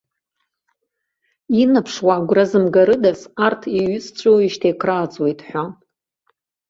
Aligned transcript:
Инаԥшуа 1.61 2.15
агәра 2.19 2.45
зымгарыдаз, 2.49 3.19
арҭ 3.45 3.61
еиҩызцәоуижьҭеи 3.79 4.73
акрааҵуеит 4.75 5.39
ҳәа. 5.47 5.63